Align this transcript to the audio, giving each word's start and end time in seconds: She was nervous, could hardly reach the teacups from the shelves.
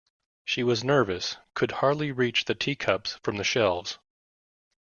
She 0.45 0.63
was 0.63 0.83
nervous, 0.83 1.37
could 1.53 1.73
hardly 1.73 2.11
reach 2.11 2.45
the 2.45 2.55
teacups 2.55 3.19
from 3.21 3.37
the 3.37 3.43
shelves. 3.43 3.99